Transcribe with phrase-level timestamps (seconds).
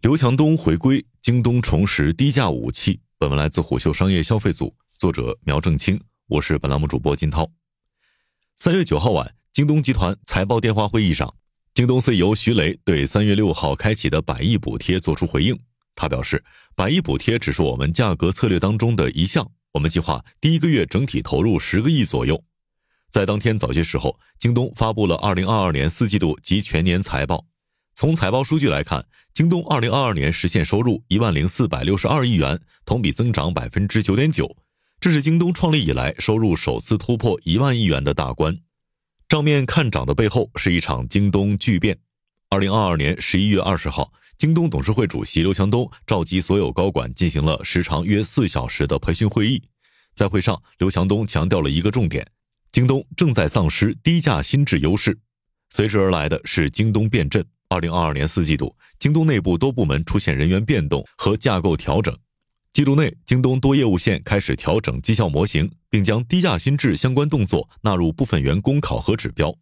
[0.00, 2.98] 刘强东回归，京东重拾低价武器。
[3.18, 7.46] 本文来自虎嗅商业消费组，作者苗正清，我是本栏目主播金涛。
[8.56, 11.30] 三月九号晚，京东集团财报电话会议上，
[11.74, 15.54] 京东 CEO 徐雷对三月六号开启的百亿补贴作出回应。
[15.94, 16.42] 他表示，
[16.74, 22.42] 百亿补贴只是我们价格策略当中的一项，我们计划第一个月整体投入十个亿左右。
[23.10, 27.44] 在当天早些时候，京东发布了二零二二年四季度及全年财报。
[28.00, 29.04] 从财报数据来看，
[29.34, 34.56] 京东二零二二年实现收入一万零四百六十二亿元，同比增长百分之九点九，
[34.98, 38.56] 这是京东创立以来收入首次突破一万亿元的大关。
[39.28, 41.98] 账面看涨的背后是一场京东巨变。
[42.48, 49.62] 二零二二年十一月二十号，京东董事会主席刘强东召集所有高管进行了时长约四小时的培训会议。
[50.14, 52.26] 在会上，刘强东强调了一个重点：
[52.72, 55.18] 京东正在丧失低价心智优势。
[55.68, 57.44] 随之而来的是京东变阵。
[57.70, 62.12] 二零二二年四季度，京东内部多部门出现人员变动和架构调整。
[62.72, 69.56] 季度内，京东多业务线开始调整绩效模型，并将低价心智相关动作纳入部分员工考核指标。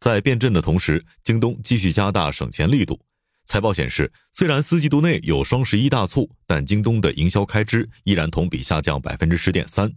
[0.00, 2.98] 在变阵的同时，京东继续加大省钱力度。
[3.44, 9.92] 财报显示，虽然四季度内有双十一大促，但京东的营销开支依然同比下降百分之十点三，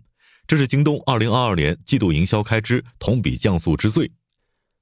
[0.45, 4.11] 这是京东二零二二年季度营销开支同比降速之最。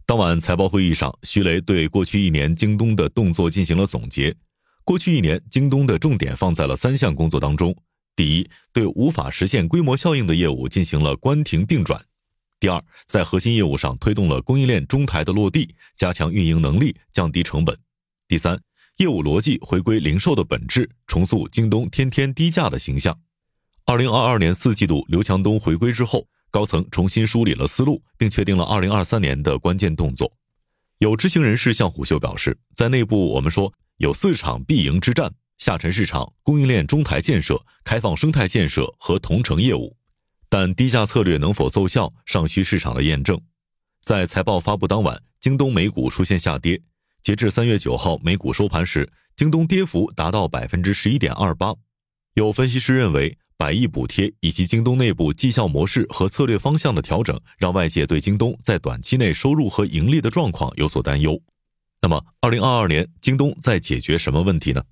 [0.07, 4.35] 当晚财报会议上，徐雷对过去一年京东的动作进行了总结。
[4.83, 7.75] 过去一年，京东的重点放在了三项工作当中：
[8.15, 11.99] 第一，对无法实现规模效应的业务进行了关停并转；
[12.59, 17.75] 第二，在核心业务上推动了供应链中台的落地，加强运营能力，降低成本；
[18.27, 18.61] 第三，
[18.97, 23.19] 业务逻辑回归零售的本质，重塑京东天天低价的形象。
[23.85, 26.27] 二零二二年四季度，刘强东回归之后。
[26.55, 30.31] 高层重新梳理了思路，并确定了二零二三年的关键动作。
[30.99, 39.97] 有知情人士向虎嗅表示，在内部我们说有四场必赢之战：下沉市场、供应链中台建设、开放生态建设和同城业务。
[40.47, 43.37] 但低价策略能否奏效，尚需市场的验证。
[43.99, 46.81] 在财报发布当晚，京东美股出现下跌。
[47.21, 51.75] 截至三月九号美股收盘时，京东跌幅达到百分之十一点二八。
[52.35, 53.37] 有分析师认为。
[53.57, 61.41] 百亿补贴以及京东内部绩效模式和策略方向的调整，让外界对京东在短期内收入和盈利的状况有所担忧。
[62.01, 64.83] 那么，二零二二年京东在解决什么问题呢？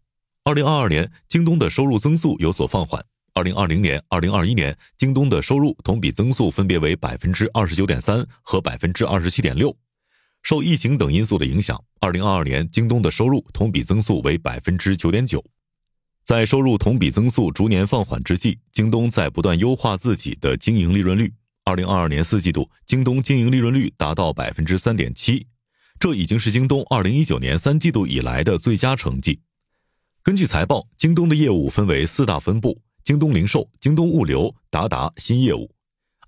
[0.46, 3.04] 二零二二年京东的收入增速有所放缓。
[3.34, 9.76] 二零二零年、二零二一年，京东的收入同比增速分别为百分之二十九点三和百分之二十七点六。
[10.42, 15.44] 受疫情等因素的影响，二零二二年京东的收入同比增速为百分之九点九。
[16.24, 21.34] 在收入同比增速逐年放缓之际，京东在不断优化自己的经营利润率。
[21.66, 25.48] 二零二二年四季度，京东经营利润率达到百分之三点七，
[26.00, 29.42] 这已经是京东二零一九年三季度以来的最佳成绩。
[30.22, 35.70] 根据财报，京东的业务分为四大分部：京东零售、京东物流、达达新业务。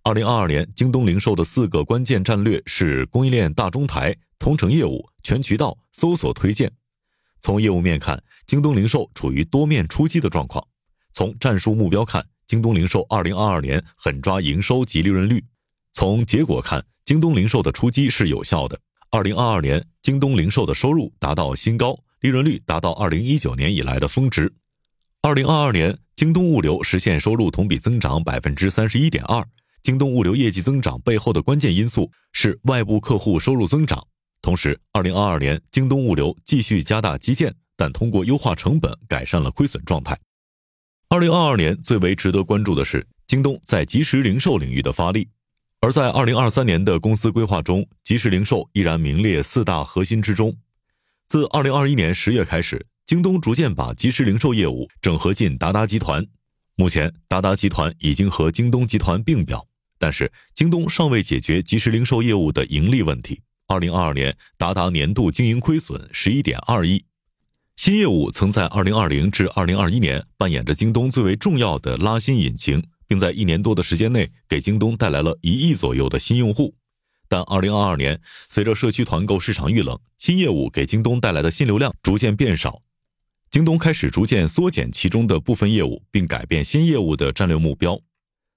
[0.04, 6.70] 二零二二年，京东零售的四个关键战略是供应链大中台、同城业务、全渠道、搜索推荐。
[7.46, 10.66] 从业务面看，京东零售处于多面出击的状况。
[11.14, 15.38] 从战术目标看，京东零售2022年狠抓营收及利润率；
[15.92, 18.80] 从结果看，京东零售的出击是有效的。
[19.12, 24.52] 2022年，京东零售的收入达到新高，利润率达到2019年以来的峰值。
[25.22, 29.48] 2022年，京东物流实现收入同比增长百分之三十一点二。
[29.84, 34.04] 京东物流业绩增长背后的关键因素是外部客户收入增长。
[34.46, 40.16] 同时，二零二二年，京东物流继续加大基建，但通过优化成本改善了亏损状态。
[41.10, 45.28] 二零二二年最为值得关注的是京东在即时零售领域的发力。
[45.80, 50.56] 而在二零二三年的公司规划中，即时零售依然名列四大核心之中。
[51.28, 56.24] 自二零二一年十月开始，京东逐渐把即时零售业务整合进达达集团。
[56.76, 59.66] 目前，达达集团已经和京东集团并表，
[59.98, 63.42] 但是京东尚未解决即时零售业务的盈利问题。
[63.68, 67.04] 二零二二年，达达年度经营亏损十一点二亿。
[67.76, 76.76] 新业务曾在二零二零至二零二一年扮演着京东最为重要的拉新引擎，并在一年多的时间内给京东带来了一亿左右的新用户。
[77.28, 82.84] 但二零二二年，随着社区团购市场遇冷，新业务给京东带来的新流量逐渐变少，
[83.50, 88.00] 京东开始逐渐缩减其中的部分业务，并改变新业务的战略目标。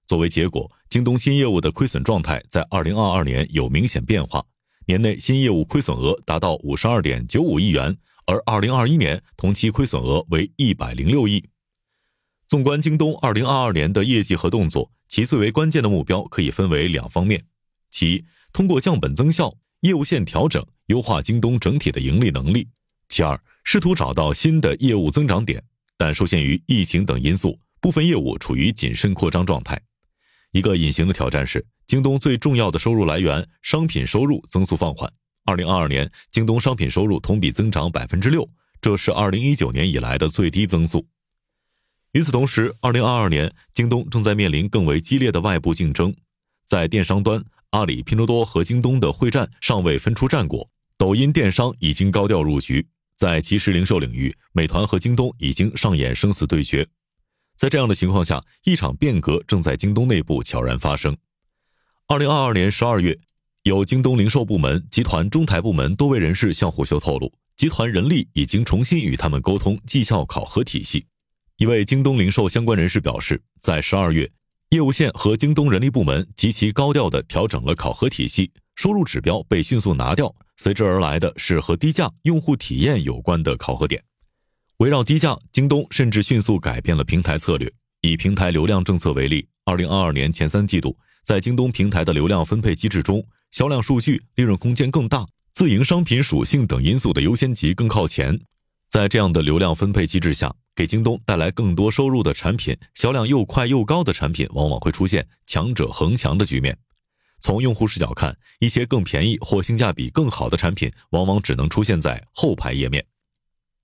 [0.05, 4.45] 作为结果，京东新业务的亏损状态在二零二二年有明显变化。
[4.89, 7.95] 年内新业务亏损额达到五十二点九五亿元，
[8.25, 11.47] 而二零二一年同期亏损额为一百零六亿。
[12.47, 17.45] 纵观京东二零二二年的业绩和动作，其最为关键的目标可以分为两方面：
[17.91, 22.63] 其一，通过降本增效、业务线调整，优化京东整体的盈利能力；
[23.09, 25.63] 其二，试图找到新的业务增长点，
[25.97, 29.79] 但受限于疫情等因素，部分业务处于谨慎扩张状态。
[30.51, 35.11] 一个隐形的挑战是，京东最重要的收入来源商品收入增速放缓。
[35.43, 38.47] 二零二二年，京东商品收入同比增长百分之六，
[38.79, 41.07] 这是二零一九年以来的最低增速。
[42.11, 46.15] 与此同时，二零二二年，京东正在面临更为激烈的外部竞争。
[46.63, 52.87] 在电商端，阿里、拼多多和京东的会战尚未分出战果，抖音电商已经高调入局。
[53.15, 56.87] 在即时零售领域，美团和京东已经上演生死对决。
[57.55, 61.17] 在这样的情况下，一场变革正在京东内部悄然发生。
[62.11, 63.15] 二零二二年十二月，
[63.61, 71.05] 有京东零售部门、集团中台部门多位人士向虎嗅透露，集团人力已经重新与他们沟通绩效考核体系。
[71.57, 74.27] 一位京东零售相关人士表示，在十二月，
[74.71, 84.03] 业务线和京东人力部门极其高调地调整了考核体系，收入指标被迅速拿掉，随之而来的是和低价用户体验有关的考核点。
[84.77, 87.71] 围绕低价，京东甚至迅速改变了平台策略。
[88.01, 98.39] 以平台流量政策为例，二零二二年前三季度，在京东平台的流量分配机制中，销量数据、利润空间更大，自营商品属性等因素的优先级更靠前。
[98.89, 106.75] 在这样的流量分配机制下，给京东带来更多收入的产品，销量又快又高的产品，往往会出现强者恒强的局面。
[107.39, 113.05] 从用户视角看，一些更便宜或性价比更好的产品，往往只能出现在后排页面。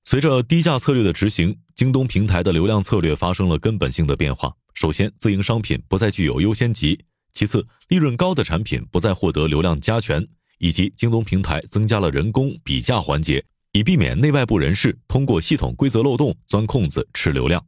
[0.03, 4.53] 随着低价策略的执行，京东平台的流量策略发生了根本性的变化。
[4.73, 6.97] 首先，自营商品不再具有优先级；
[7.35, 10.25] 其次，利润高的产品不再获得流量加权，
[10.57, 13.43] 以及京东平台增加了人工比价环节。
[13.73, 17.61] 以避免内外部人士通过系统规则漏洞钻空子吃流量。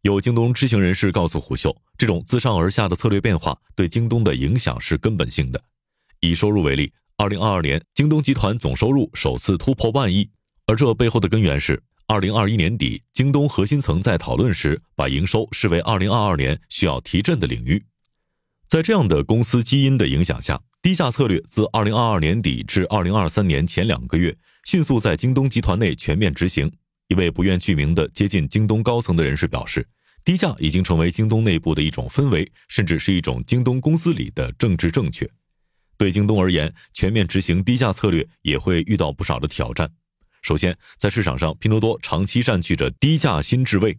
[0.00, 5.62] 有京东知情人士告诉虎嗅，这种自上而下的策略变化对京东的影响是根本性的。
[6.20, 10.26] 以收入为例，二零二二年京东集团总收入首次突破万亿，
[10.64, 17.84] 而这背后的根源是二零二一年底京东核心层在讨论时把营收视为二零二二年需要提振的领域。
[18.68, 24.36] 在这样的公司基因的影响下，低价策略自二零二二年底至二零二三年前两个月。
[24.64, 26.72] 迅速在京东集团内全面执行。
[27.06, 29.86] 一位不愿具名的接近京东高层的人士表示，
[30.24, 35.30] 低价已经成为京东内部的一种氛围，甚至是一种京东公司里的政治正确。
[35.96, 39.88] 对京东而言，全面执行低价策略也会遇到不少的挑战。
[40.42, 43.96] 首先，在市场上，拼多多长期占据着低价新智位，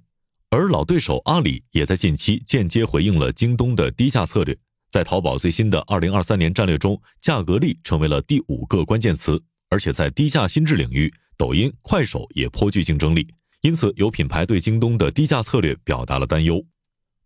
[0.50, 4.58] 而老对手阿里也在近期间接回应了京东的低价策略。
[4.90, 9.42] 在淘宝最新的二零二三年战略中，价格力成为了第五个关键词。
[9.70, 13.28] 而且在低价心智领域，抖音、快手也颇具竞争力，
[13.60, 16.66] 因此有品牌对京东的低价策略表达了担忧。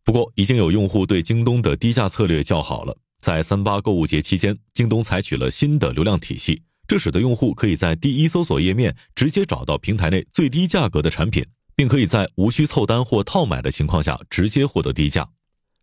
[0.03, 2.97] 不过，已经有用户对京东的低价策略叫好了。
[3.19, 11.45] 在三八购物节期间，京东采取了新的流量体系，这使得用户可以在第一搜索页面直接找到平台内最低价格的产品，
[11.81, 15.27] 并可以在无需凑单或套买的情况下直接获得低价。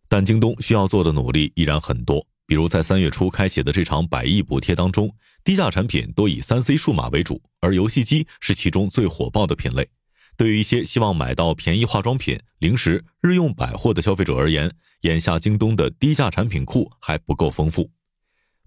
[0.08, 2.24] 但京东需要做的努力依然很多。
[2.46, 5.12] 比如在三月初开启的这场百亿补贴当中，
[5.42, 9.88] 低价产品多以三 C 数码为主，而游戏机是其中最火爆的品类。
[10.36, 17.90] 对于一些希望买到便宜化妆品、零食、日用百货的消费者而言，眼下京东的低价产品库还不够丰富。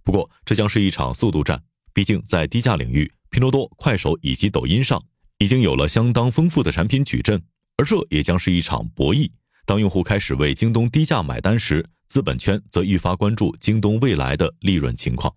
[0.04, 1.64] 不过，这将是一场速度战，
[1.94, 5.02] 毕竟在低价领域，拼多多、快手以及抖音上
[5.42, 7.42] 已经有了相当丰富的产品矩阵，
[7.76, 9.28] 而这也将是一场博弈。
[9.66, 15.34] 当用户开始为京东低价买单时，资本圈则愈发关注京东未来的利润情况。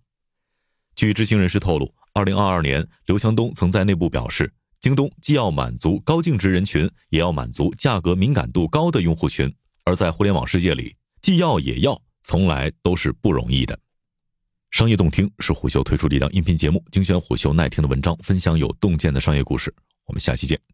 [0.95, 9.51] 据知情人士透露，二零二二年，刘强东曾在内部表示，京东既要满足高净值人群，也要满足价格敏感度高的用户群。
[9.85, 13.79] 而在互联网世界里，既要也要，从来都是不容易的。
[14.71, 19.75] 商业洞听是虎嗅推出的一档音频节目，精选虎嗅耐听的文章，分享有洞见的商业故事。
[20.07, 20.74] 我们下期见。